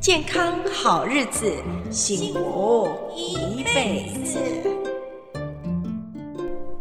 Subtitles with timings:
[0.00, 4.79] 健康好日子，幸福一辈子。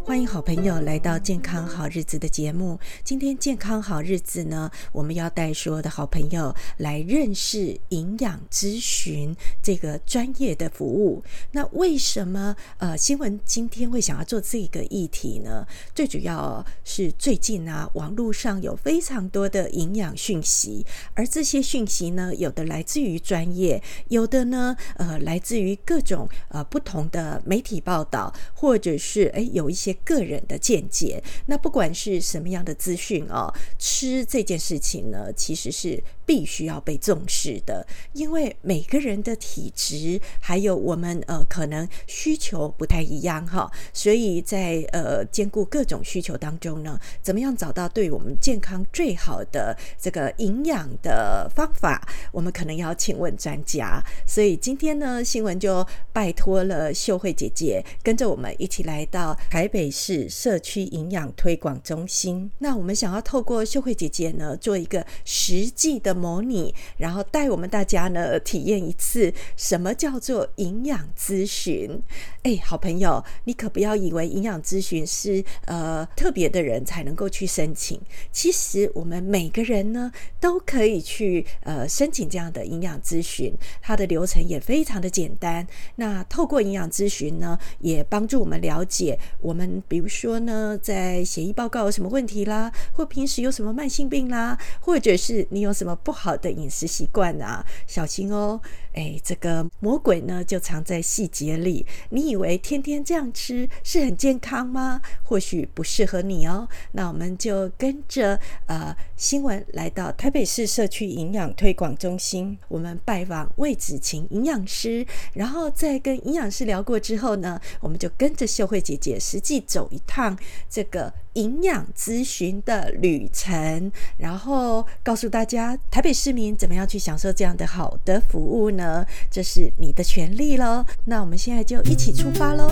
[0.09, 2.79] 欢迎好朋友来到健康好日子的节目。
[3.04, 11.23] 今天健康好日子呢，我们要带所有的好朋友来认识营养咨询这个专业的服务。
[11.52, 15.63] 那为什么呃新闻今天会想要做这个议题呢？
[15.93, 29.95] 最主要是最近啊，网络上有非常多的营养讯息，而这些讯息呢，有的来自于专业，有的呢呃来自于各种呃不同的媒体报道，或者是诶有一些。
[30.03, 37.83] 个人的见解，那不管是什么样的资讯啊，吃这件事情呢，其实是必须要被重视的，
[38.13, 53.99] 因为每个人的体质还有我们呃可能需求不太一样哈，所以在呃兼顾各种需求当中呢，怎么样找到对我们健康最好的这个营养的方法，我们可能要请问专家。
[54.23, 55.83] 所以今天呢，新闻就
[56.13, 62.52] 拜托了秀慧姐姐跟着我们一起来到台北市社区营养推广中心。
[62.59, 66.19] 那我们想要透过秀慧姐姐呢，做一个实际的。
[66.20, 72.03] 模拟，然后带我们大家呢体验一次什么叫做营养咨询。
[72.44, 78.00] 哎，好朋友，你可不要以为营养咨询是呃特别的人才能够去申请。
[78.32, 85.67] 其实我们每个人呢都可以去呃申请这样的营养咨询，它的流程也非常的简单。
[85.98, 95.90] 那透过营养咨询呢，也帮助我们了解我们比如说呢在协议报告有什么问题啦，或平时有什么慢性病啦，或者是你有什么。
[96.02, 98.60] 不好的饮食习惯啊，小心哦！
[98.94, 101.86] 哎，这个魔鬼呢就藏在细节里。
[102.10, 105.02] 你以为天天这样吃是很健康吗？
[105.23, 106.67] 或许不适合你哦。
[106.91, 120.38] 那我们就跟着呃新闻来到台北市社区营养推广中心，我们拜访魏子晴营养师，然后在跟营养师聊过之后呢，我们就跟着秀慧姐姐实际走一趟
[120.70, 125.78] 这个营养咨询的旅程，然后告诉大家。
[125.92, 129.06] 台北市民怎么样去享受这样的好的服务呢？
[129.30, 130.86] 这是你的权利喽。
[131.06, 132.72] 那我们现在就一起出发喽。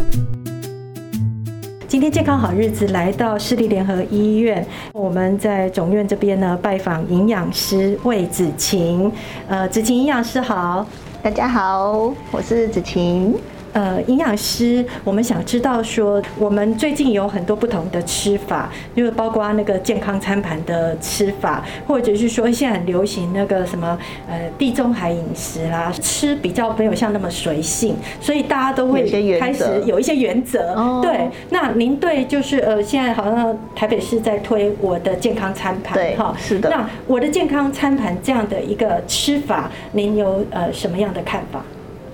[1.88, 9.12] 今天健康好日子来到市立联合医院，我们在总院这边呢拜访营养师魏子晴。
[9.48, 10.86] 呃，子晴营养师好，
[11.24, 13.40] 大家好，我是子晴。
[13.78, 23.96] 呃，营养师，我们想知道说，我们最近有很多不同的吃法，就是包括那个健康餐盘的吃法，或者是说现在很流行那个什么
[24.28, 29.08] 呃地中海饮食啦，吃比较没有像那么随性，所以大家都会
[29.40, 30.74] 开始有一些原则。
[31.04, 36.72] 对，那您对就是呃现在好像台北市在推我的健康餐盘，对，哈，是的。
[36.72, 41.64] 那我的健康餐盘这样的一个吃法，您有呃什么样的看法？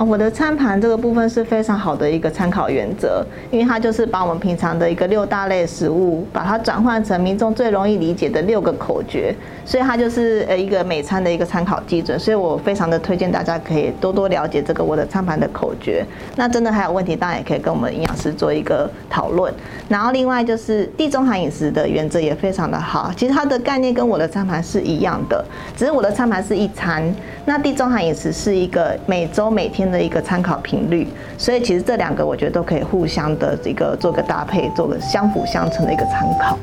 [0.05, 9.33] 我的餐盘这个部分是非常好的一个参考原则，因为它就是把我们平常的一个六大类食物，把它转换成民众最容易理解的六个口诀，
[9.65, 12.19] 所以它就是呃一个每餐的一个参考基准。
[12.19, 16.05] 所以我非常的推荐大家可以多多了解这个我的餐盘的口诀。
[16.35, 19.53] 那真的还有问题，当然也可以跟我们营养师做一个讨论。
[19.87, 25.43] 然后另外就是地中海饮食的原则也非常的好，其实它的概念跟我的餐盘是一样的，
[25.77, 27.03] 只是我的餐盘是一餐，
[27.45, 36.57] 那地中海饮食是一个每周每天的一个参考频率，所以其实这两个我觉得都可以互相的这个做个搭配，做个相辅相成的一个参考。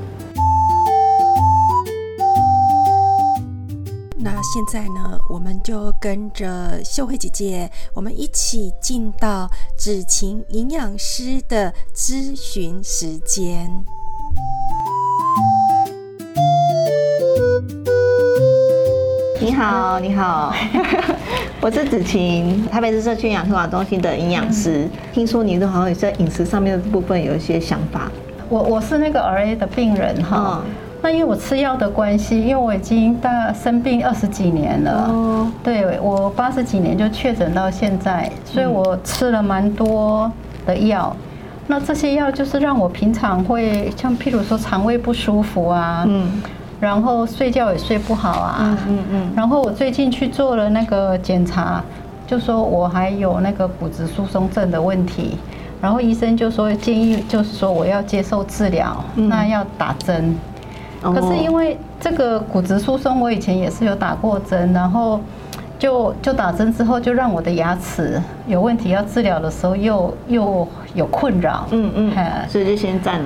[4.23, 9.49] 那现在呢，我们就跟着秀慧姐姐，我们一起进到
[9.79, 13.71] 子晴营养师的咨询时间。
[19.43, 20.53] 你好，你好，
[21.63, 24.89] 我是子晴，台北市社区营养推广中心的营养师。
[25.13, 28.11] 听说你都好像也在饮食上面的部分有一些想法。
[28.49, 30.63] 我我是那个 RA 的病人哈，
[31.03, 40.33] 那因为我吃药的关系，因为我已经大概生病二十几年了，哦，对，我八十几年就确诊到现在，所以我吃了蛮多
[40.65, 41.15] 的药。
[41.67, 46.41] 那这些药就是让我平常会像譬如说肠胃不舒服啊，嗯。
[46.81, 49.33] 然后睡觉也睡不好啊，嗯嗯嗯。
[49.37, 51.83] 然后我最近去做了那个检查，
[52.27, 55.37] 就说我还有那个骨质疏松症的问题，
[55.81, 60.35] 然后医生就说建议就是说我要接受治疗，那要打针。
[61.03, 65.21] 可是因为这个骨质疏松，我以前也是有打过针，然后
[65.79, 72.13] 就就打针之后就让我的牙齿有问题，要治疗的时候又又有困扰，嗯嗯，
[72.49, 73.21] 所以就先暂。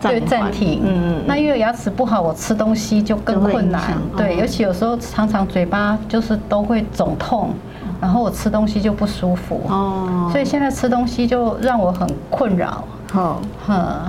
[0.00, 0.80] 对暂停。
[0.84, 1.24] 嗯嗯。
[1.26, 3.82] 那因为牙齿不好，我吃东西就更困难。
[4.16, 7.50] 对，尤其有时候常常嘴巴就是都会肿痛，
[8.00, 9.62] 然后我吃东西就不舒服。
[9.68, 10.28] 哦。
[10.30, 12.84] 所以现在吃东西就让我很困扰。
[13.12, 13.40] 好。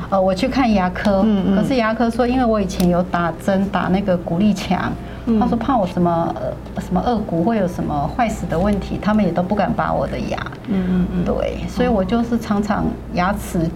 [0.10, 1.26] 呃，我去看牙科，
[1.56, 4.92] 可是牙科说，因为我以前有打针打那个骨力强。
[5.40, 6.34] 他说怕我什么
[6.76, 10.40] 呃什么颚骨会有什么坏死的问题，他们也都不敢拔我的牙。
[10.70, 13.70] 嗯嗯嗯，对，所以我就是常常牙齿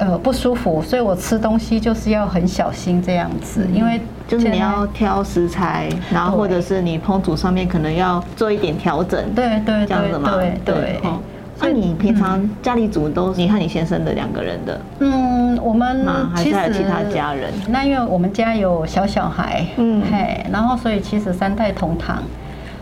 [0.00, 9.32] 呃不舒服，所以我吃东西就是要很小心这样子，因为就是你要挑食材，然后或者是你烹煮上面可能要做一点调整。
[9.34, 10.32] 对对对，这样子嘛。
[10.32, 11.00] 对对。
[11.62, 14.80] 那你平常家里煮都是你和你先生的两个人的？
[15.00, 17.52] 嗯，我们还是还有其他家人？
[17.68, 22.22] 那因为我们家有小小孩，嗯，嘿，然后所以其实三代同堂。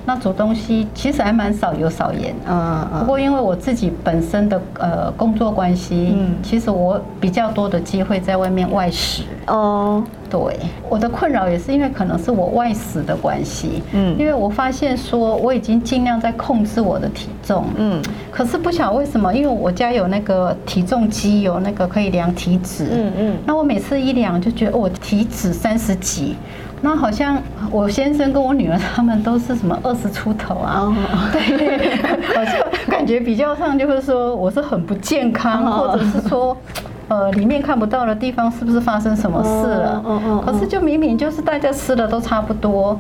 [0.08, 3.00] 那煮东西其实还蛮少油少盐，嗯嗯。
[3.00, 9.24] 不过因为我自己本身的呃工作关系，嗯，其实我比较多的机会在外面外食。
[9.48, 10.40] 哦，对，
[10.88, 18.00] 我的困扰也是因为可能是我外食的关系，嗯，因为我发现说我已经尽量在控制我的体重，嗯，
[18.30, 26.34] 可是不晓得为什么，因为我家有那个体重机，有那个可以量体脂，嗯嗯，那我每次一量就觉得我体脂三十几。
[26.80, 27.36] 那好像
[27.70, 30.92] 我先生跟我女儿他们都是什么 二十出头啊，
[31.32, 31.96] 对，
[32.34, 32.54] 好像
[32.88, 36.56] 感觉比较上就是说我是很不健康，或者是说
[37.08, 40.02] 呃里面看不到的地方是不是发生什么事了？
[40.46, 42.98] 可是就明明就是大家吃的都差不多，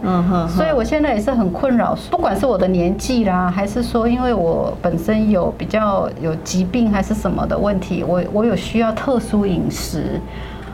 [0.48, 10.20] 所以我现在也是很困扰，不管是我的年纪啦，还是说因为我本身有比较有疾病还是什么的问题，我我有需要特殊饮食。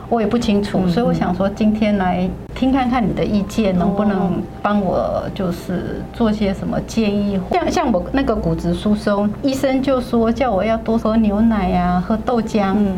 [0.07, 7.39] 我也不清楚，所以我想说今天来听看看你的意见，能不能帮我就是做些什么建议？
[7.51, 12.73] 像像我那个骨质疏松，医生就说叫我要多喝牛奶呀，喝豆浆。
[12.77, 12.95] 嗯。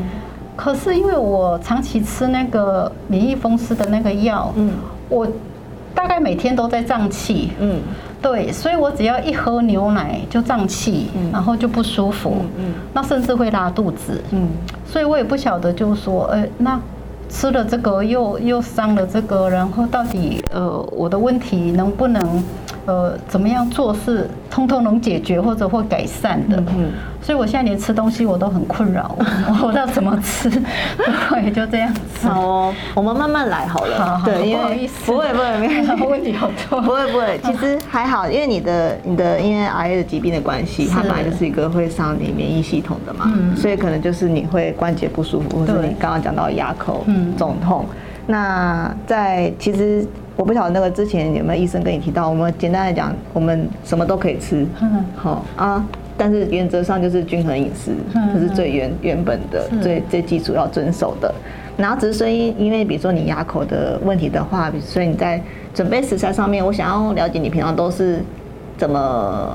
[0.56, 4.74] 可是因为我长期吃那个免疫风湿的那个药，嗯，
[5.08, 5.26] 我
[5.96, 7.52] 大概每天都在胀气。
[7.60, 7.80] 嗯。
[8.22, 12.36] 对，所以我只要一喝牛奶就胀气，然后就不舒服。
[12.58, 12.74] 嗯。
[12.92, 14.22] 那甚至会拉肚子。
[14.32, 14.50] 嗯。
[14.86, 16.78] 所以我也不晓得，就是说，呃，那。
[17.30, 22.44] 吃了这个又又伤了这个，然后到底呃我的问题能不能
[22.86, 26.58] 呃怎么样做是通通能解决或者会改善的？
[26.76, 26.92] 嗯，
[27.22, 29.16] 所以我现在连吃东西我都很困扰，
[29.48, 30.50] 我不知道怎么吃？
[31.30, 32.28] 对，就这样子。
[32.28, 34.18] 好，我们慢慢来好了。
[34.18, 36.82] 好，对，不好意思，不会不会，没有 问题好多。
[36.82, 47.04] 不会不会，其实还好，因为你的你的因为癌的疾病的关系，它本来就是一个会伤你免疫系统的嘛，所以可能就是你会关节不舒服，或者你刚刚讲到牙口
[47.38, 47.86] 肿痛。
[48.26, 50.06] 那在其实
[50.36, 54.68] 我不晓得那个之前有没有医生跟你提到，我们简单来讲，我们什么都可以吃，
[55.16, 55.84] 好啊，
[56.18, 57.92] 但是原则上就是均衡饮食，
[58.34, 61.34] 这是最原原本的、最最基础要遵守的。
[61.78, 65.42] 然后只是说，因因为比如说你牙口的问题的话，所以你在
[65.74, 68.20] 准备食材上面，我想要了解你平常都是
[68.78, 69.50] 怎么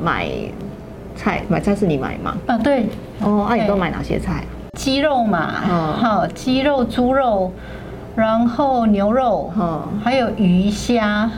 [0.00, 0.26] 买
[1.16, 1.42] 菜？
[1.48, 2.36] 买菜是你买吗？
[2.46, 2.86] 啊，对。
[3.20, 4.42] 哦，那你都买哪些菜？
[4.76, 5.52] 鸡肉嘛，
[6.00, 7.52] 好，鸡肉、猪肉，
[8.16, 9.52] 然后牛肉，
[10.02, 11.30] 还有鱼虾，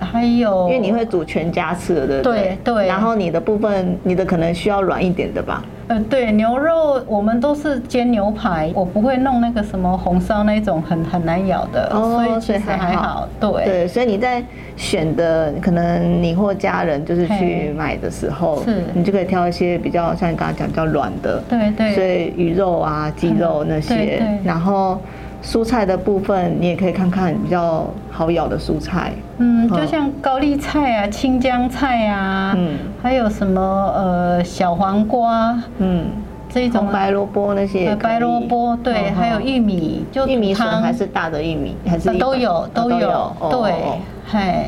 [0.00, 2.58] 还有，因为你会煮全家吃的，对不对？
[2.64, 2.86] 对对。
[2.86, 5.62] 然后你的部分，你的可能需要软一点的吧？
[5.88, 13.26] 呃，对，牛肉我们都是煎牛排，我不会弄那个什么红烧那种很很难咬的，哦、所以其实还好。
[13.40, 14.44] 对对，所以你在
[14.76, 25.00] 选的可能你或家人就是去买的时候，是你就可以挑一些比较像你刚刚讲比较软的，对对，所以鱼肉啊、鸡肉那些，对对对，然后。
[25.42, 29.12] 蔬菜的部分，你也可以看看比较好咬的蔬菜。
[29.38, 33.60] 嗯，就像高丽菜啊、青江菜啊，嗯，还有什么
[33.96, 36.06] 呃小黄瓜，嗯，
[36.48, 37.94] 这一种白萝卜那些。
[37.96, 43.72] 白萝卜对，还有玉米，就玉米笋还是大的玉米，还是都有都有，对，
[44.26, 44.64] 嘿，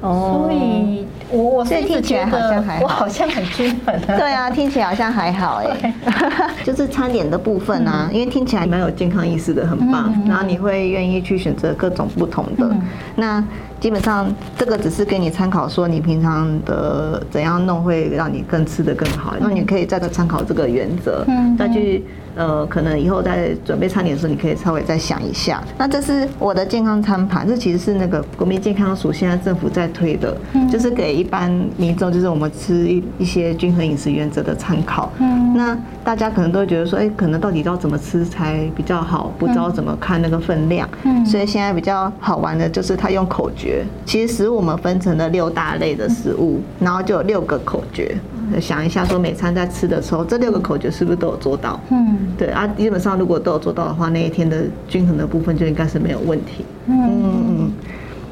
[0.00, 1.06] 所以。
[1.30, 3.94] 我我是听起来好像还好，我好像很均衡。
[4.06, 5.94] 对啊，听起来好像还好哎。
[6.64, 10.12] 就是餐点的部分啊，因为听起来蛮有健康意识的，很棒。
[10.26, 12.70] 然后你会愿意去选择各种不同的。
[13.16, 13.42] 那
[13.80, 19.34] 基本上这个只是给你参考，说你平常的怎样弄会让你更吃得更好。
[19.40, 21.24] 那你可以再参考这个原则，
[21.58, 22.04] 再去。
[22.34, 25.62] 呃，可能以后在准备餐点的时候，你可以稍微再想一下。
[25.78, 35.12] 那这是我的健康餐盘，这其实是那个国民健康署现在政府在推的，嗯、就是给一般民众，就是我们吃一一些均衡饮食原则的参考。
[35.18, 40.88] 嗯，那大家可能都会觉得说，哎、欸，可能到底要怎么吃才比较好，不知道怎么看那个分量。
[41.04, 48.16] 嗯，所以现在比较好玩的就是它用口诀，其实食物我们分成了六大类的食物，然后就有六个口诀。
[48.60, 51.80] 想一下，说每餐在吃的时候，这六个口诀是不是都有做到？
[51.90, 56.64] 嗯，对啊，基本上如果都有做到的话，那一天的均衡的部分就应该是没有问题。
[56.86, 57.72] 嗯嗯嗯。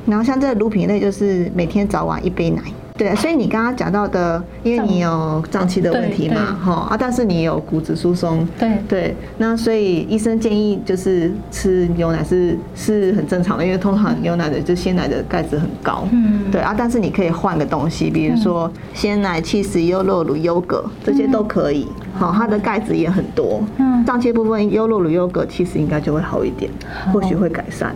[0.06, 2.62] 然后像这个乳品类，就是每天早晚一杯奶。
[2.96, 8.70] 对，所以你刚刚讲到的，因为你有胀气的问题嘛，哈啊，但是你有骨质疏松，对。
[8.88, 26.70] 对，那所以医生建议就是吃牛奶是是很正常的，因为通常牛奶的就鲜奶的钙质很高，嗯，对啊，但是你可以换个东西，比如说鲜奶、起司、优酪乳、优格这些都可以，好，它的钙质也很多，嗯，胀气部分优酪乳、优格其实应该就会好一点，
[27.12, 27.94] 或许会改善，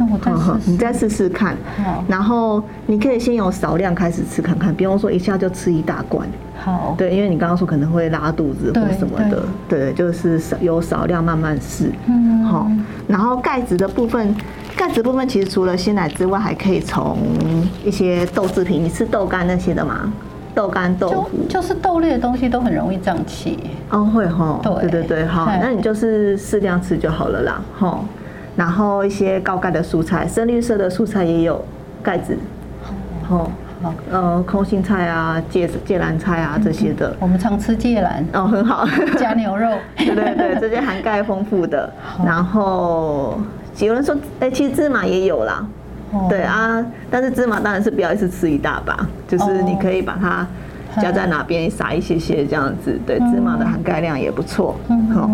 [0.65, 1.55] 你再试试看，
[2.09, 6.27] 然后你可以先由少量开始吃看看，不用说一下就吃一大罐。
[6.59, 11.93] 好，对，因为你刚刚说可能会拉肚子或什么的，对，对，就是少有少量慢慢试。
[12.07, 12.71] 嗯，好。
[13.07, 14.35] 然后钙质的部分，
[14.75, 17.19] 钙质部分其实除了鲜奶之外，还可以从
[17.85, 20.11] 一些豆制品，你吃豆干那些的吗？
[20.55, 23.59] 豆干、豆腐，就，就是豆类的东西都很容易胀气。
[23.91, 24.59] 哦，会哈。
[24.63, 27.61] 对对对，好，那你就是适量吃就好了啦。
[27.75, 28.05] 好，
[28.57, 31.63] 然后一些高钙的蔬菜，深绿色的蔬菜也有
[32.03, 32.39] 钙质。
[33.87, 33.95] 好。
[34.11, 38.25] 呃，空心菜啊，芥芥蓝菜啊这些的，我们常吃芥兰。
[38.33, 38.87] 哦，很好，
[39.19, 41.93] 加牛肉， 对对对，这些含钙丰富的。
[42.25, 43.39] 然后
[43.79, 45.65] 有人说，哎、欸，其实芝麻也有啦，
[46.29, 50.47] 对啊，但是芝麻当然是不要一次吃一大把，就是你可以把它
[51.03, 54.77] 加在哪边撒一些些这样子，对，芝麻的含钙量也不错，
[55.13, 55.31] 好。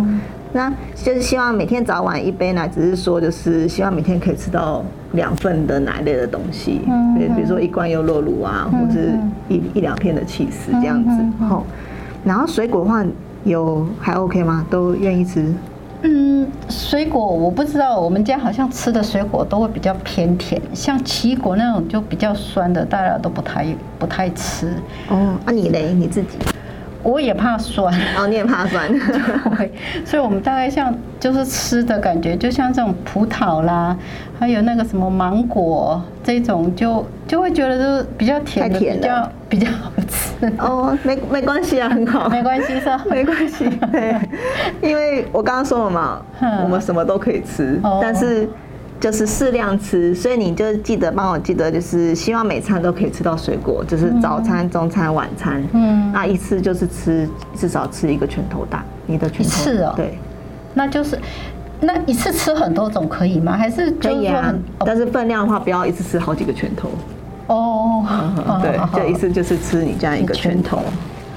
[0.52, 9.18] 那就是希望每天早晚一杯奶，只是说就是希望每天可以吃到两份的奶类的东西，嗯，比如说一罐优酪乳啊，或者是
[9.48, 11.44] 一一两片的起司这样子。
[11.46, 11.64] 好，
[12.24, 13.04] 然后水果的话
[13.44, 14.66] 有还 OK 吗？
[14.68, 15.52] 都愿意吃？
[16.02, 23.66] 嗯，水果我不知道，我们家好像吃的水果都会比较偏甜，像奇异果那种就比较酸的，大家都不太
[23.98, 24.68] 不太吃。
[25.08, 25.94] 哦，那你嘞？
[25.94, 26.36] 你自己？
[27.02, 28.88] 我也怕酸，哦，你也怕酸，
[29.56, 29.72] 对，
[30.04, 33.96] 所以我们大概像就是吃的感觉，就像这种葡萄啦，
[34.38, 40.52] 还有那个什么芒果这种就，就就会觉得就是比较甜的，比较比较好吃。
[40.58, 43.04] 哦，没没关系啊，很好，没关系是吧？
[43.10, 44.16] 没关系， 对，
[44.80, 46.20] 因为我刚刚说了嘛，
[46.62, 48.48] 我们什么都可以吃，但是。
[49.02, 55.60] 就是适量吃，所以你就记得帮我记得，就是希望每餐都可以吃到水果，就是早餐、中餐、晚餐。
[55.72, 59.50] 嗯，那一次就是吃至少吃一个拳头大，你的拳头。
[59.50, 59.92] 是哦。
[59.96, 60.16] 对，
[60.72, 61.18] 那就是
[61.80, 63.56] 那一次吃很多种可以吗？
[63.56, 64.54] 还是可以啊？
[64.86, 66.88] 但是分量的话，不要一次吃好几个拳头。
[67.48, 68.06] 哦，
[68.62, 70.78] 对，就一次就是吃你这样一个拳头。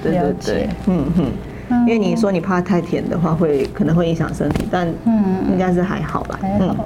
[0.04, 6.38] 对对对，嗯哼，因为你说你怕太甜的话，会可能会影响身体，但嗯，应该是还好吧。
[6.60, 6.76] 嗯。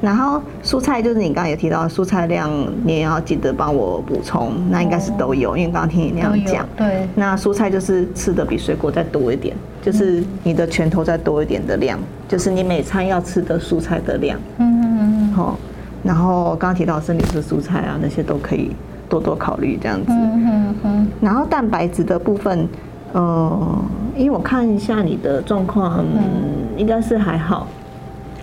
[0.00, 2.50] 然后蔬菜就是你刚刚也提到蔬菜量，
[2.84, 4.52] 你也要记得帮我补充。
[4.70, 6.64] 那应该是都有，因为刚刚听你那样讲。
[6.76, 7.08] 对。
[7.16, 14.38] 那蔬菜就是吃的比水果再多一点，就是你的拳头再多一点的量，就是你每餐要吃的蔬菜的量。
[14.58, 15.32] 嗯嗯嗯。
[15.32, 15.58] 好，
[16.04, 18.70] 然后刚刚提到生理是蔬菜啊，那些都可以
[19.08, 20.06] 多多考虑这样子。
[20.12, 21.08] 嗯嗯嗯。
[21.20, 22.68] 然后蛋白质的部分，
[23.14, 23.82] 嗯，
[24.16, 26.22] 因为我看一下你的状况，嗯，
[26.76, 27.66] 应该是还好。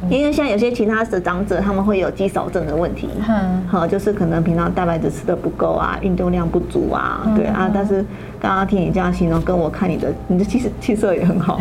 [0.10, 7.70] 因为像有些其他的长者，他们会有肌少症的问题，嗯，好，就是可能平常蛋白质吃的不够啊，运动量不足啊，嗯、对啊。
[7.74, 8.06] 但是
[8.40, 11.60] 刚刚听你这样形容，跟我看你的，你的气色气色也很好，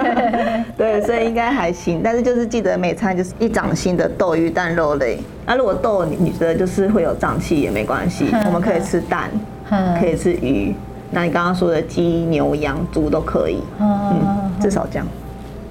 [0.76, 2.00] 对，所以应该还行。
[2.02, 5.18] 但是就是记得每餐就是一掌心的豆、鱼、蛋、肉类。
[5.46, 9.30] 那、啊、如果豆你觉得就是会有胀气也没关系，嗯、我们可以吃蛋，
[9.70, 10.74] 嗯、可以吃鱼。
[11.10, 15.06] 那你刚刚说的鸡、牛、羊、猪都可以，嗯，至少这样。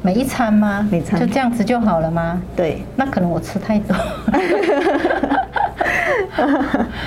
[0.01, 0.87] 每一餐吗？
[0.89, 2.41] 每餐就这样子就好了吗？
[2.55, 3.95] 对，那可能我吃太多。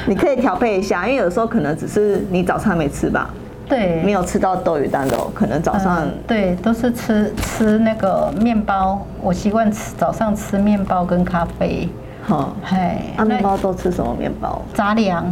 [0.07, 3.31] 你可以调配一下，因为有时候可能只是你早餐没吃吧？
[3.69, 9.01] 对，没有吃到豆鱼蛋肉，可能早上、嗯、对都是吃吃那个面包。
[9.23, 11.89] 我习惯吃早上吃面包跟咖啡。
[12.23, 14.61] 好，嘿，那面包都吃什么面包？
[14.75, 15.25] 杂粮。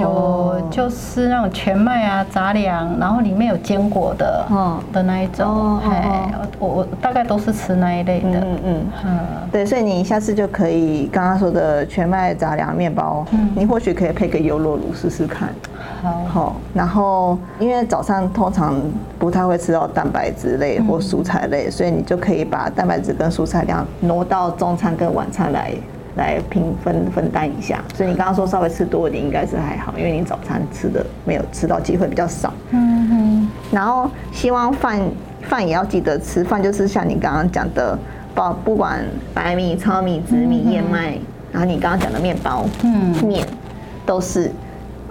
[0.00, 8.86] 有就是那种全麦啊杂粮，然后里面有坚果的，嗯的那一种，哎，我我大概都是吃那一类的，嗯嗯。
[9.04, 9.18] 嗯，
[9.50, 13.24] 对，所以你下次就可以刚刚说的全麦杂粮面包，
[13.54, 15.48] 你或许可以配个优酪乳试试看，
[16.02, 18.74] 好，好，然后因为早上通常
[19.18, 25.72] 不太会吃到蛋白质类或蔬菜类，所以你就可以把蛋白质跟蔬菜量挪到中餐跟晚餐来。
[26.16, 32.52] 来平分分担一下，所以你刚刚说稍微吃多一点应该是还好，因为你早餐吃的没有吃到机会比较少。
[32.70, 33.48] 嗯哼。
[33.70, 35.00] 然后希望饭
[35.42, 37.98] 饭也要记得吃，饭就是像你刚刚讲的，
[38.34, 39.04] 包不管
[39.34, 41.18] 白米、糙米、紫米、燕麦，
[41.52, 43.46] 然后你刚刚讲的面包、嗯面，
[44.06, 44.50] 都是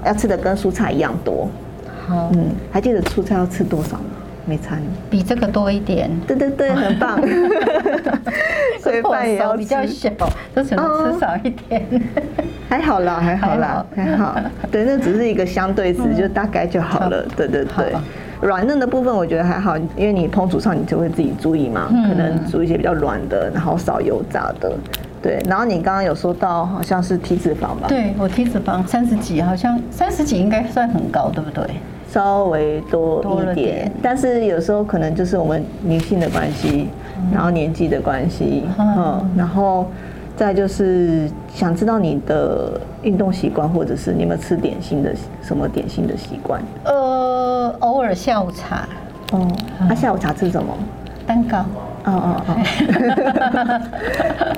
[0.04, 1.48] 要吃的跟蔬菜一样多。
[2.08, 4.04] 好，嗯，还记得蔬菜要吃多少吗？
[4.46, 6.10] 每餐比这个多一点。
[6.28, 7.20] 对对对，很棒。
[8.82, 10.10] 所以饭也要比较小，
[10.56, 11.84] 就只能吃少一点。
[12.70, 14.36] 还好啦，还好啦，还好。
[14.72, 17.26] 对，那只是一个相对值，就大概就好了。
[17.36, 17.94] 对对对。
[18.42, 24.72] 软嫩的部分我觉得还好，因为你烹煮上你就会自己注意嘛，可能煮一些比较软的，然后少油炸的。
[25.22, 27.88] 对，然后你刚刚有说到好像是体脂肪吧？
[27.88, 31.64] 对，我体脂肪三十几，好像三十几应该算很高，对不对？
[32.16, 39.86] 稍微多一点，点但是有时候可能就是我们女性的关系，嗯、然后年纪的关系，嗯，嗯，然后
[40.38, 46.62] 再就是想知道你的运动习惯，或者是你有没有吃点心的什么点心的习惯？
[46.86, 48.88] 呃，偶尔下午茶。
[49.34, 49.46] 哦，
[49.82, 50.74] 那、啊、下午茶吃什么？
[51.28, 51.66] 蛋糕。
[52.06, 52.56] 哦哦哦，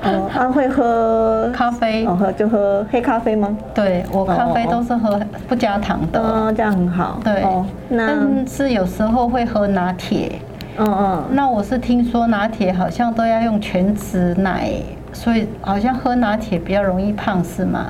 [0.03, 3.55] 哦，他 会喝咖啡，哦喝就喝黑咖啡吗？
[3.73, 7.19] 对，我咖啡都是喝不加糖的，哦，这样很好。
[7.23, 7.43] 对，
[7.89, 10.33] 但是有时候会喝拿铁，
[10.77, 14.69] 嗯嗯，那我是听说拿铁好像都要用全脂奶，
[15.13, 17.87] 所以好像喝拿铁比较容易胖，是吗？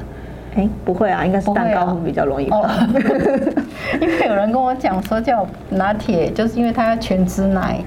[0.56, 2.64] 哎，不会啊，应该是蛋糕比较容易胖，
[4.02, 7.80] 因为有人跟我讲说叫拿铁，就是因为它要全脂奶。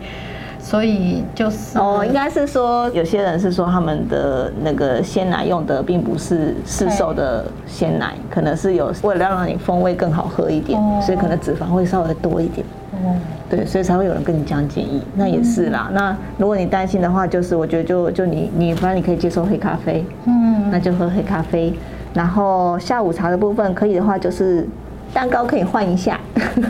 [0.63, 12.65] 所以就是哦，应该是说有些人是说他们的那个鲜奶用的并不是市售的鲜奶，可能是有为了让你风味更好喝一点，所以可能脂肪会稍微多一点。
[12.93, 13.17] 哦，
[13.49, 15.03] 对，所以才会有人跟你这样建议。
[15.15, 15.89] 那也是啦。
[15.93, 21.73] 那如果你担心的话，就是我觉得就就你你反正你可以接受黑咖啡，嗯，那就喝黑咖啡。
[22.13, 24.69] 然后下午茶的部分可以的话，就是
[25.15, 26.21] 蛋糕可以换一下。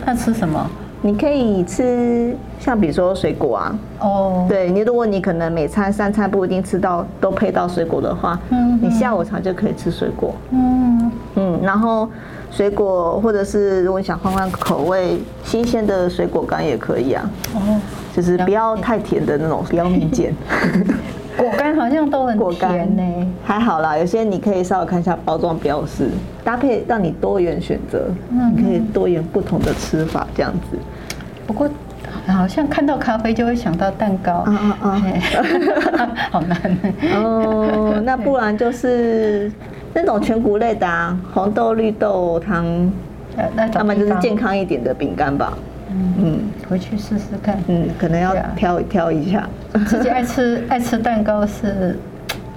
[0.07, 0.71] 那吃什么？
[1.03, 11.11] 你可以吃像比如说水果啊，哦，对你，如果你可能每餐三餐不一定吃到都配到水果的话，嗯，你下午茶就可以吃水果，嗯。
[11.37, 12.09] 嗯，然后
[12.51, 17.81] 水果或者是如果你想换换口味，新鲜的水果干也可以啊，哦，
[18.15, 20.35] 就是不要太甜的那种，不要蜜饯。
[21.41, 26.09] 果干好像都很甜呢，还好啦，有些你可以稍微看一下包装标示，
[26.45, 30.79] 搭配让你多元选择，嗯，你可以多元不同的吃法这样子。
[31.47, 31.69] 不过
[32.27, 36.59] 好像看到咖啡就会想到蛋糕，啊啊啊， 好难。
[37.15, 38.01] 哦。
[38.05, 39.51] 那不然就是
[39.93, 42.65] 那种全谷类的啊，红豆、绿豆汤，
[43.55, 45.53] 那要么就是健康一点的饼干吧。
[45.93, 47.59] 嗯，回去试试看。
[47.69, 49.49] 嗯，可能要挑挑一下。
[49.87, 51.99] 自己爱吃爱吃蛋糕是，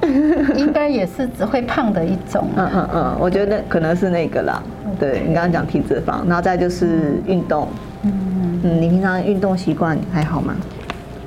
[0.55, 2.47] 应该也是只会胖的一种。
[2.55, 4.61] 嗯嗯嗯，我觉得可能是那个啦。
[4.99, 7.67] 对，你刚刚讲体脂肪，然后再就是运动。
[8.03, 10.53] 嗯嗯，你平常运动习惯还好吗？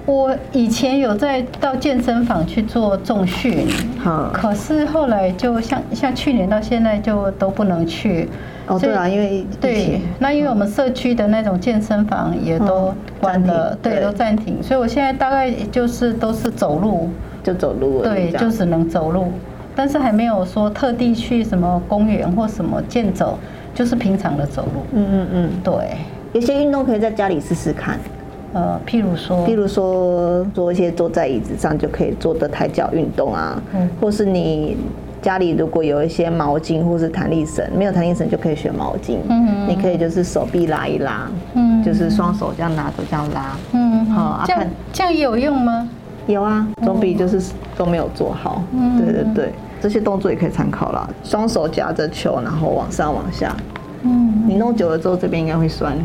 [0.07, 3.67] 我以前有在到健身房去做重训，
[3.99, 8.29] 好，可是后来就像像去年到现在就都不能去。
[8.69, 17.09] 哦，对啊，因为对，那因为我们社区的那种健身房也都关了，对，都暂停，所以我现在大概就是都是走路，
[17.45, 19.31] 就走路，对，就只能走路，
[19.75, 23.39] 但是还没有说特地去什么公园或什么健走，
[23.73, 24.83] 就是平常的走路。
[24.93, 25.73] 嗯嗯嗯，对，
[26.33, 28.01] 有些运动可以在家里试试看，
[28.53, 34.77] 呃，譬如说，譬如说做一些坐在椅子上就可以做的抬脚运动啊，嗯，或是你。
[35.23, 39.17] 家里如果有一些毛巾或是弹力绳，没有弹力绳就可以选毛巾。
[39.29, 45.89] 嗯，你可以就是手臂拉一拉，嗯，就是双手这样拿着这样拉，嗯，好，这样这样有用吗？
[46.29, 47.43] 有啊，总比就是
[47.77, 48.63] 都没有做好。
[48.73, 51.09] 嗯，对对对，这些动作也可以参考啦。
[51.25, 53.57] 双手夹着球，然后往上往下。
[54.03, 55.97] 嗯，你弄久了之后，这边应该会酸。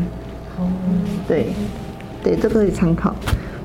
[0.58, 0.66] 哦，
[1.28, 1.52] 对，
[2.22, 3.14] 对，这个可以参考。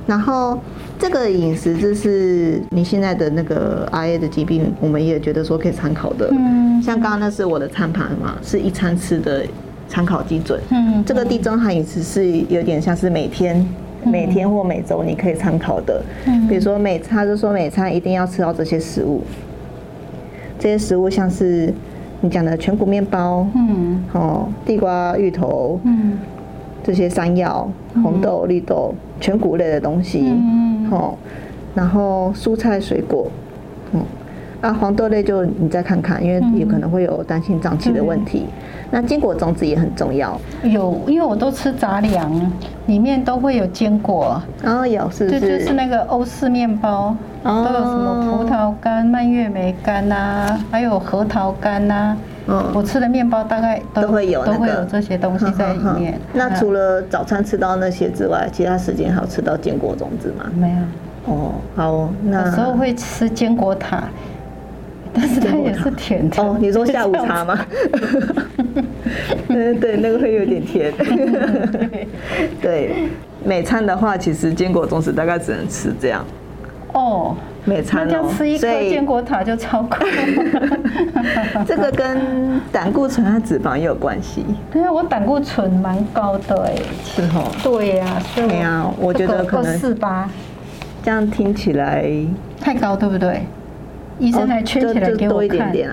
[0.05, 0.57] 然后。
[0.99, 6.27] 这个饮食就是你现在的那个 IA 的疾病，我们也觉得说可以参考的。
[6.31, 9.43] 嗯，像刚刚那是我的餐盘嘛，是一餐吃的
[9.87, 10.59] 参考基准。
[10.71, 13.63] 嗯，这个地中海饮食是有点像是每天、
[14.03, 16.01] 每天或每周你可以参考的。
[16.25, 19.21] 嗯，比如说每餐，就说每餐一定要吃到这些食物。
[20.57, 21.71] 这些食物像是
[22.21, 26.17] 你讲的全谷面包，嗯，哦，地瓜、芋头，嗯，
[26.87, 27.69] 这些山药、
[28.01, 30.21] 红豆、绿豆，全谷类的东西。
[30.23, 30.89] 嗯。
[30.89, 31.13] 哦，
[31.75, 33.27] 然后蔬菜水果，
[33.91, 34.01] 嗯，
[34.61, 38.45] 啊，黄豆类就你再看看，因为有可能会有担心胀气的问题。
[38.47, 38.53] 嗯、
[38.89, 40.39] 那坚果种子也很重要。
[40.63, 42.31] 有，因为我都吃杂粮，
[42.85, 44.41] 里面都会有坚果。
[44.63, 45.41] 哦，有，是是。
[45.41, 52.15] 就是那个欧式面包，哦、都有什么葡萄干、蔓越莓干呐，还有核桃干呐。
[52.49, 56.17] 嗯，我吃的面包大概都，都会有、那个、都会有这些东西在里面。
[56.33, 60.45] 那除了早餐吃到那些之外，其他时间还有吃到坚果种子吗？
[60.55, 60.77] 没有。
[61.33, 64.03] 哦，好，那有时候会吃坚果塔，
[65.13, 66.41] 但是它也是甜的。
[66.41, 67.59] 哦，你说下午茶吗？
[69.49, 70.93] 嗯对，那个会有点甜。
[72.61, 73.09] 对，
[73.43, 76.25] 每餐的话，其实坚果种子大概只能吃这样。
[76.93, 77.35] 哦。
[77.67, 79.97] 每餐哦，吃一颗坚果塔就超过。
[81.67, 84.45] 这个跟胆固醇和脂肪也有关系。
[84.71, 86.75] 对啊，我胆固醇蛮高的哎。
[87.03, 87.51] 是哦。
[87.61, 90.29] 对呀，对呀，我觉得可能四八。
[91.03, 92.09] 这样听起来
[92.61, 93.41] 太高，对不对？
[94.17, 95.29] 医生还圈起来给我看。
[95.29, 95.89] 多一点点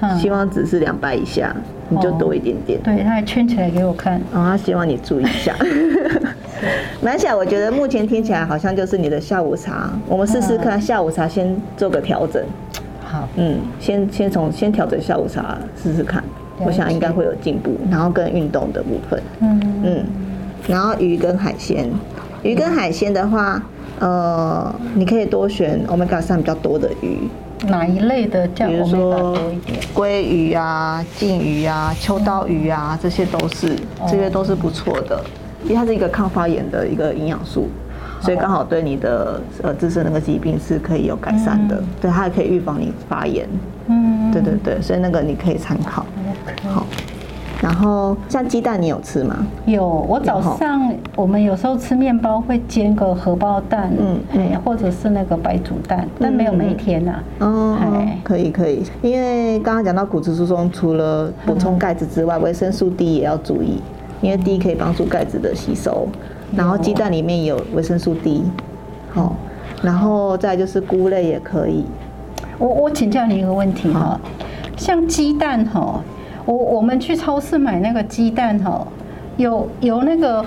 [0.00, 1.54] 啊，希望只是两百以下，
[1.88, 2.80] 你就多一点点。
[2.82, 4.18] 对，他还圈起来给我看。
[4.32, 5.54] 哦，他希望你注意一下。
[7.00, 9.90] 蛮小，我觉得目前听起来好像就是你的下午茶。
[10.06, 12.42] 我们试试看下午茶，先做个调整。
[13.04, 16.22] 好，嗯，先先从先调整下午茶试试看，
[16.58, 17.76] 我想应该会有进步。
[17.90, 20.04] 然后跟运动的部分，嗯嗯，
[20.66, 21.90] 然后鱼跟海鲜，
[22.42, 23.62] 鱼跟海鲜的话，
[23.98, 27.28] 呃，你可以多选 Omega 三比较多的鱼。
[27.68, 28.44] 哪一类的？
[28.48, 29.38] 比如说
[29.94, 33.76] 鲑鱼啊、鯖鱼啊、秋刀鱼啊，这些都是，
[34.08, 35.22] 这些都是不错的。
[35.64, 37.68] 因为它是一个抗发炎的一个营养素，
[38.20, 41.76] 所以刚好对你的呃自身那个疾病是可以有改善的。
[41.76, 43.48] 嗯、对，它还可以预防你发炎。
[43.86, 46.04] 嗯，对对对，所以那个你可以参考。
[46.68, 46.86] 好，
[47.60, 49.46] 然后像鸡蛋，你有吃吗？
[49.66, 57.46] 有，我早上我们有时候吃面包会煎个荷包蛋，嗯，哎，或者是那个白煮蛋，但没有每一天呐、啊。
[57.46, 63.80] 哦、嗯，可以可以，因为刚刚讲到骨质疏松，除了补充钙质之外，维生素 D 也要注意。
[64.22, 66.08] 因为 D 可以帮助钙质的吸收，
[66.56, 68.44] 然后鸡蛋里面有维生素 D，
[69.12, 69.36] 好，
[69.82, 71.84] 然后再就是菇类也可以。
[72.58, 74.18] 我我请教你一个问题哈，
[74.76, 76.00] 像鸡蛋哈，
[76.44, 78.86] 我我们去超市买那个鸡蛋哈，
[79.36, 80.44] 有有那个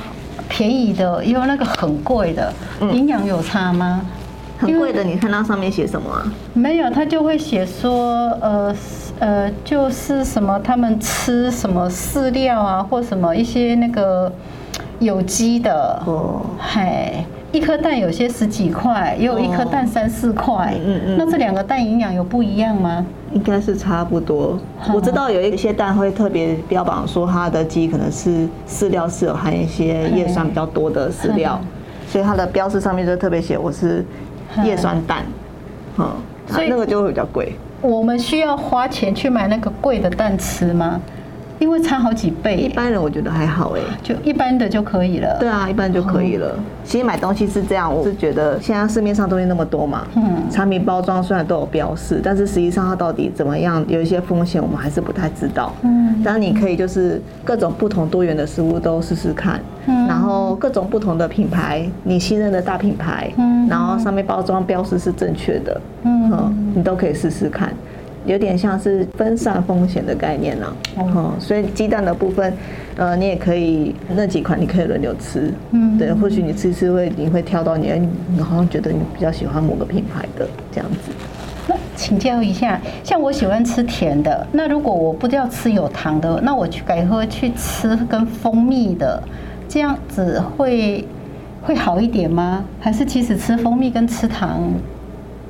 [0.48, 2.54] 便宜的，也有那个很贵的，
[2.94, 4.02] 营养有差吗？
[4.65, 6.23] 很贵的，你看它上面写什么啊？
[6.54, 8.75] 没有，它就会写说，呃
[9.19, 14.32] 呃，就是什么他们吃什么饲料啊，或什么一些那个
[14.99, 23.06] 有机的哦，嘿，一颗蛋有些十几块，也有一颗蛋三四块，嗯嗯，那这两个蛋营养有不一样吗？
[23.34, 24.58] 应该是差不多。
[24.93, 31.60] 我知道有一些蛋会特别标榜说它的鸡可能是饲料是有含一些叶酸比较多的饲料，
[32.08, 34.06] 所以它的标示上面就特别写我是。
[34.64, 35.24] 叶酸蛋，
[35.98, 36.10] 嗯，
[36.48, 37.54] 所以那个就会比较贵。
[37.82, 41.00] 我们需要花钱去买那个贵的蛋吃吗？
[41.60, 42.58] 因为差好几倍。
[42.58, 45.38] 一般人我觉得还好哎，就一般的就可以了。
[45.39, 46.54] 对啊，一般就可以了。
[46.84, 55.74] 其实买东西是这样，我是觉得现在市面上东西那么多嘛，嗯，产品包装虽然都有标示，但是实际上它到底怎么样，有一些风险我们还是不太知道。
[55.82, 67.74] 嗯，当然你可以就是各种不同多元的食物都试试看，嗯，然后各种不同的品牌，你信任的大品牌，嗯，然后上面包装标示是正确的，嗯，你都可以试试看。
[68.26, 70.66] 有点像是分散风险的概念呢、
[70.98, 72.54] 啊，哦，所以鸡蛋的部分，
[72.98, 77.92] 呃，你也可以那几款你可以轮流吃，嗯，对，或许你吃吃会你会挑到你，
[78.36, 81.12] 你好像觉得你比较喜欢某个品牌的这样子。
[81.68, 89.22] 那请教一下，像我喜欢吃甜的，那如果我不要吃有糖的，那我去改喝去吃跟蜂蜜的，
[89.68, 91.04] 这样子会
[91.64, 92.64] 会好一点吗？
[92.80, 94.62] 还是其实吃蜂蜜跟吃糖？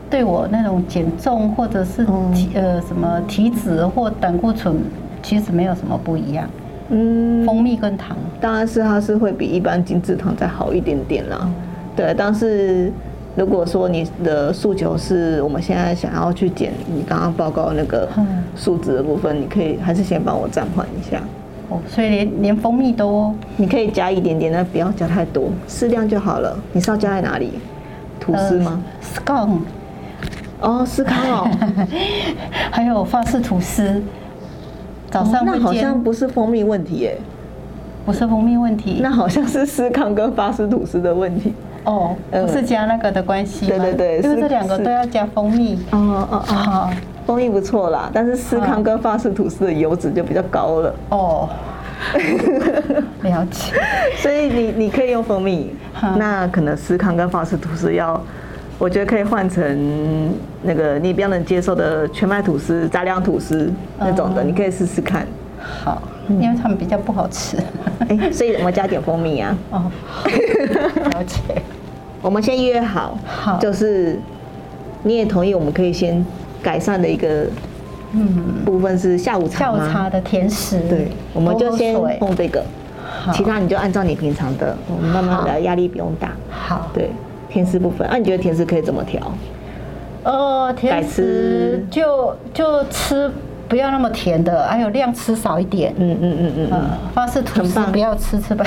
[0.09, 4.75] 对我那种减重或者是体呃什么体脂或胆固醇，
[5.21, 6.47] 其实没有什么不一样。
[6.89, 11.49] 嗯，蜂蜜跟糖，当然是它是会比一般精制糖再好一点点啦。
[11.95, 12.91] 对，但是
[13.35, 18.07] 如果说你的诉求是我们现在想要去减你刚刚报告那个
[18.55, 21.19] 数值的部分，你可以还是先帮我暂缓一下。
[21.69, 26.55] 哦，所以连连蜂蜜都你可以加一点点，但不要加太多，适量就好了。
[26.71, 27.53] 你是要加在哪里？
[28.19, 29.57] 吐司吗？Scone。
[30.65, 31.47] 哦，司康哦，
[32.71, 34.01] 还有法式吐司，
[35.11, 35.45] 早上。
[35.45, 37.17] 那好像不是蜂蜜问题耶，
[38.03, 41.53] 不是蜂蜜问题，那好像是司康跟法式吐司的问题。
[41.83, 43.67] 哦，不是加那个的关系。
[43.67, 45.75] 对对对，因为这两个都要加蜂蜜。
[45.91, 46.89] 哦哦哦，
[47.27, 50.95] 蜂蜜不错啦，但是司康跟法式吐司的油脂就比较高了。
[51.09, 51.47] 哦，
[53.21, 53.73] 了解。
[54.17, 55.75] 所以你你可以用蜂蜜，
[56.17, 58.19] 那可能司康跟法式吐司要。
[58.77, 60.33] 我觉得可以换成
[60.65, 65.25] 那个你比较能接受的全麦吐司、杂粮吐司那种的，你可以试试看。
[65.83, 67.57] 好，因为他们比较不好吃。
[68.09, 69.57] 哎，所以我们加点蜂蜜啊。
[69.71, 69.91] 哦，
[71.11, 71.39] 了解。
[72.21, 74.19] 我们先约好，好，就是
[75.03, 76.23] 你也同意，我们可以先
[76.61, 77.47] 改善的一个
[78.13, 79.59] 嗯部分是下午茶。
[79.59, 80.79] 下午茶的甜食。
[80.89, 82.63] 对，我们就先碰这个，
[83.33, 86.31] 其他你就按照你平常的，我们慢慢来，压力不用大。
[86.49, 87.09] 好，对。
[87.47, 89.21] 甜食部分，那、啊、你觉得甜食可以怎么调？
[90.25, 93.31] 呃，甜食就就吃
[93.67, 95.93] 不要那么甜的，还有量吃少一点。
[95.97, 98.65] 嗯嗯嗯嗯嗯，法式吐司不要吃，吃吧。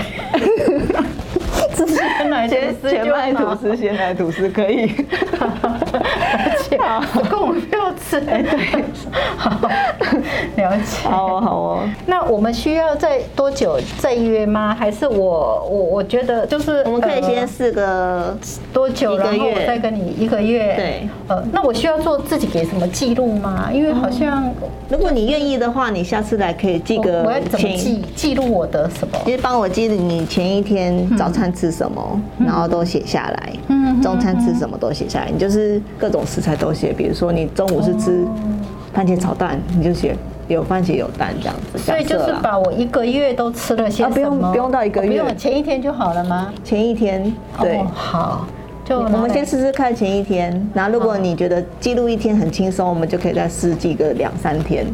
[1.75, 4.91] 吃鲜奶吐司，全麦吐司，鲜奶吐司可以。
[6.81, 7.78] 好，跟我不要
[8.09, 8.19] 吃。
[8.29, 8.85] 哎，对，
[9.37, 9.51] 好，
[10.57, 11.09] 了解。
[11.09, 11.89] 好哦，好哦。
[12.07, 14.75] 那我们需要再多久再约吗？
[14.75, 18.37] 还是我我我觉得就是我们可以先试个
[18.73, 20.75] 多久，然后我再跟你一个月。
[20.77, 21.09] 对。
[21.29, 23.69] 呃，那我需要做自己给什么记录吗？
[23.73, 24.51] 因为好像
[24.89, 27.23] 如果你愿意的话，你下次来可以记个。
[27.23, 29.19] 我要怎么记记录我的什么？
[29.25, 33.53] 其实帮我记录你前一天早餐吃什么，然后都写下来。
[33.69, 34.01] 嗯。
[34.01, 36.93] 中餐吃什么都写下来，你就是各种食材都写。
[36.93, 38.27] 比如说你中午是吃
[38.93, 40.17] 番茄炒蛋，你就写
[40.49, 41.79] 有番茄有蛋这样子。
[41.79, 44.15] 所以就是把我一个月都吃了些什么？
[44.15, 46.53] 不用不用到一个月，不用前一天就好了吗？
[46.65, 48.47] 前一天对，好，
[48.85, 50.71] 就我们先试试看前一天。
[50.73, 54.87] 然后如果你觉得记录一天很轻松，我们就可以再试记个两三天。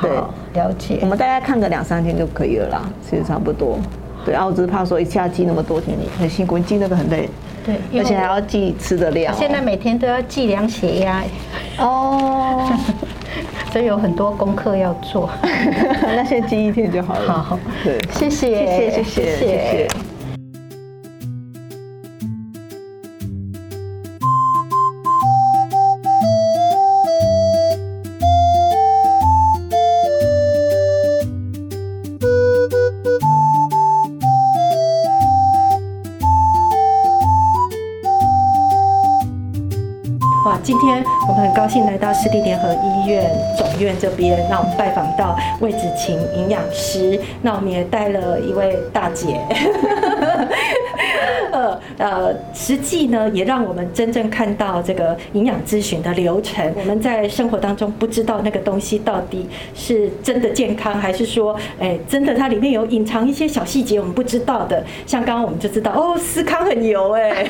[0.00, 0.10] 对，
[0.54, 0.98] 了解。
[1.02, 3.78] 我们大概看个两三天就可以了啦，其实差不多。
[4.28, 7.28] 对，我只是怕说一下记那么多天，你很辛苦，你记那个很累。
[7.64, 9.34] 对，而且还要记吃的量。
[9.34, 11.22] 现在每天都要计量血压
[11.78, 12.70] 哦，
[13.72, 15.30] 所以有很多功课要做。
[16.02, 17.32] 那先记一天就好了。
[17.32, 20.07] 好，对，谢谢，谢谢，谢谢，谢谢。
[40.68, 43.24] 今天我们很高兴来到市立联合医院
[43.56, 49.40] 总院这边，那我们拜访到魏子晴营养师，那我们也带了一位大姐。
[51.98, 56.72] 呃，实际呢，也让我们真正看到这个营养咨询的流程。
[56.76, 64.82] 我们在生活当中不知道那个东西到底是真的健康，还是说，哎，真的它里面有隐藏一些小细节我们不知道的。
[65.06, 67.44] 像刚刚我们就知道，哦，司康很油哎，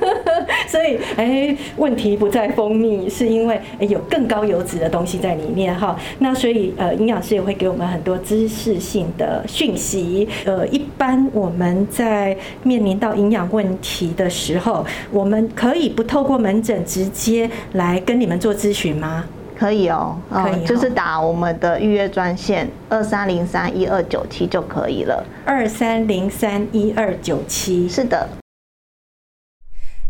[0.68, 5.98] 所以哎，问题不在蜂蜜，是因为有更高油脂的东西在里面哈。
[6.18, 10.28] 那所以呃，营养师也会给我们很多知识性的讯息。
[10.44, 19.24] 呃，一般我们在面临到营养问题的时候，我们可以不透过门诊直接来跟你们做咨询吗？
[19.58, 25.24] 可以哦，可以，就是打我们的预约专线二三零三一二九七就可以了。
[25.44, 28.28] 二三零三一二九七，是的。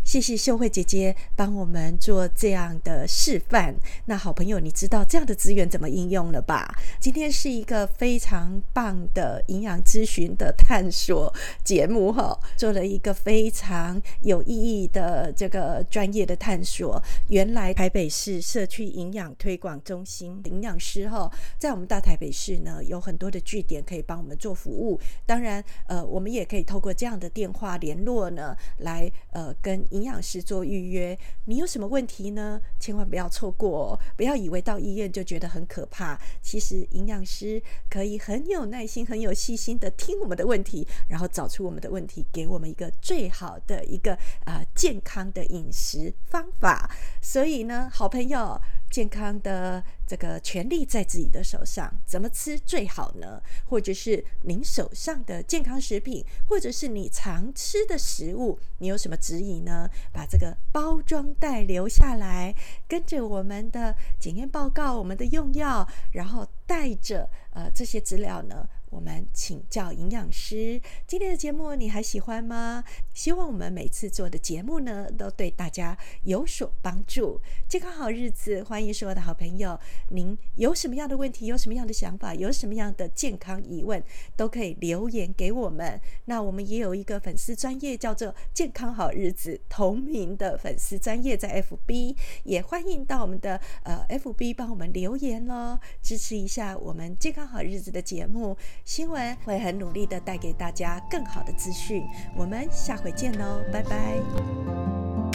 [0.09, 3.75] 谢谢秀慧姐姐帮我们做这样的示范。
[4.05, 6.75] 那好朋友，你知道这样的资源怎么应用了吧？
[6.99, 11.31] 今天是一个非常棒的营养咨询的探索
[11.63, 16.99] 节目哈，做了一个非常有意义的这个专业的探索。
[17.27, 24.99] 原来台北市社区营养推广中心营养师哈，在我们大台北市呢，有很多的据点可以帮我们做服务。
[25.27, 29.85] 当然，呃，我们也可以透过这样的电话联络呢，来呃跟。
[29.99, 32.61] 营养师做预约，你有什么问题呢？
[32.79, 36.17] 千万不要错过，不要以为到医院就觉得很可怕。
[36.41, 46.89] 其实营养师可以很有耐心、很有细心的听我们的问题，然后找出我们的问题，给我们一个最好的一个啊、健康的饮食方法。
[47.21, 48.57] 所以呢，好朋友。
[48.89, 53.41] 健康的这个权利在自己的手上，怎么吃最好呢？
[53.65, 59.89] 或者是您手上的健康食品，或者是你常吃的食物，你有什么指引呢？
[60.11, 62.55] 把这个包装袋留下来，
[62.87, 68.67] 跟着我们的检验报告、我们的用药，然后带着呃这些资料呢。
[68.89, 72.83] 我们请教营养师，今天的节目你还喜欢吗？
[73.13, 77.39] 希望我们每次做的节目呢，都对大家有所帮助。
[77.67, 79.79] 健康好日子，欢迎所有的好朋友。
[80.09, 84.03] 您有什么样的问题，有什么样的想法，有什么样的健康疑问，
[84.35, 86.01] 都可以留言给我们。
[86.25, 98.57] 那我们也有一个粉丝专业，叫做“健康好日子”同名的粉丝专业，在 FB，也欢迎到我们的呃 FB 帮我们留言喽，支持一下我们健康好日子的节目。
[98.89, 102.03] 新闻会很努力的带给大家更好的资讯，
[102.35, 105.28] 我们下回见喽，拜拜。